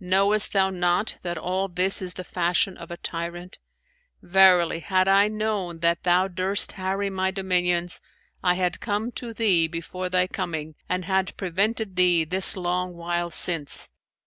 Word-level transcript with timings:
Knowest 0.00 0.52
thou 0.52 0.68
not 0.68 1.16
that 1.22 1.38
all 1.38 1.66
this 1.66 2.02
is 2.02 2.12
the 2.12 2.22
fashion 2.22 2.76
of 2.76 2.90
a 2.90 2.98
tyrant! 2.98 3.58
Verily, 4.20 4.80
had 4.80 5.08
I 5.08 5.28
known 5.28 5.78
that 5.78 6.02
thou 6.02 6.28
durst 6.28 6.72
harry 6.72 7.08
my 7.08 7.30
dominions, 7.30 8.02
I 8.44 8.52
had 8.52 8.80
come 8.80 9.10
to 9.12 9.32
thee 9.32 9.66
before 9.66 10.10
thy 10.10 10.26
coming 10.26 10.74
and 10.90 11.06
had 11.06 11.34
prevented 11.38 11.96
thee 11.96 12.24
this 12.24 12.54
long 12.54 12.96
while 12.96 13.30
since. 13.30 13.88